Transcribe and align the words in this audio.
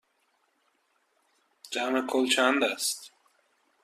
جمع 1.71 2.01
کل 2.07 2.27
چند 2.29 2.63
است؟ 2.63 3.11